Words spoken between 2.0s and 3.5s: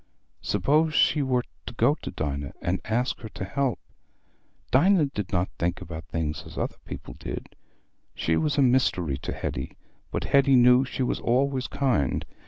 to Dinah, and ask her to